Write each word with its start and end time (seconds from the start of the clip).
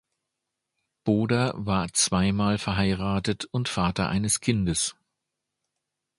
Boder 1.03 1.53
war 1.57 1.93
zweimal 1.93 2.57
verheiratet 2.57 3.45
und 3.51 3.69
Vater 3.69 4.09
eines 4.09 4.39
Kindes. 4.39 4.95